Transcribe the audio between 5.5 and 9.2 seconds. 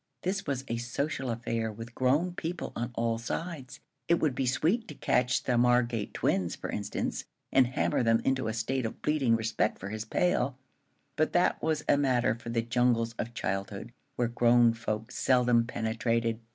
Margate twins, for instance, and hammer them into a state of